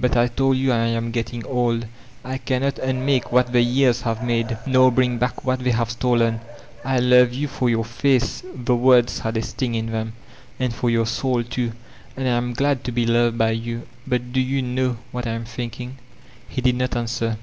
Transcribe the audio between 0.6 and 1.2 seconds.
I am